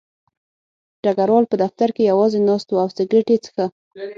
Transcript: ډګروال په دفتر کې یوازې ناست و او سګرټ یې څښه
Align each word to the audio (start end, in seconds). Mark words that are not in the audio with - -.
ډګروال 1.03 1.45
په 1.51 1.55
دفتر 1.63 1.89
کې 1.95 2.09
یوازې 2.11 2.39
ناست 2.47 2.67
و 2.71 2.79
او 2.83 2.89
سګرټ 2.97 3.27
یې 3.33 3.37
څښه 3.43 3.65